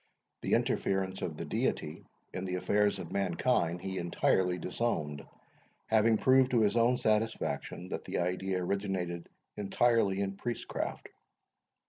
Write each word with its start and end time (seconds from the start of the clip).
The 0.41 0.53
interference 0.55 1.21
of 1.21 1.37
the 1.37 1.45
Deity 1.45 2.03
in 2.33 2.45
the 2.45 2.55
affairs 2.55 2.97
of 2.97 3.11
mankind 3.11 3.83
he 3.83 3.99
entirely 3.99 4.57
disowned, 4.57 5.23
having 5.85 6.17
proved 6.17 6.49
to 6.49 6.61
his 6.61 6.75
own 6.75 6.97
satisfaction 6.97 7.89
that 7.89 8.05
the 8.05 8.17
idea 8.17 8.63
originated 8.63 9.29
entirely 9.57 10.19
in 10.21 10.37
priestcraft. 10.37 11.07